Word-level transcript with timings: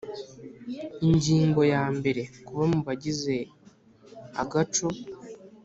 Ingingo 1.07 1.61
ya 1.73 1.83
mbere 1.97 2.21
Kuba 2.45 2.63
mu 2.71 2.79
bagize 2.87 3.35
agaco 4.41 4.87